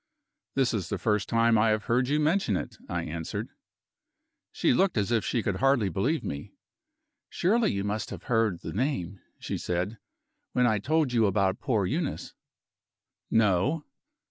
[0.55, 3.49] "This is the first time I have heard you mention it," I answered.
[4.51, 6.53] She looked as if she could hardly believe me.
[7.29, 9.99] "Surely you must have heard the name," she said,
[10.53, 12.33] "when I told you about poor Euneece?"
[13.29, 13.85] "No."